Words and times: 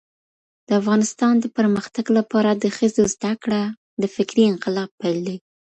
د 0.67 0.69
افغانستان 0.81 1.33
د 1.39 1.45
پرمختګ 1.57 2.05
لپاره 2.17 2.51
د 2.55 2.65
ښځو 2.77 3.01
زدهکړه 3.13 3.61
د 4.01 4.03
فکري 4.15 4.43
انقلاب 4.51 4.89
پیل 4.99 5.17
دی. 5.27 5.37